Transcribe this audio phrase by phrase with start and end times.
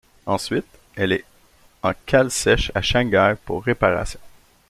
[0.25, 1.25] Ensuite, elle est
[1.83, 4.19] en cale sèche à Shanghai pour réparations.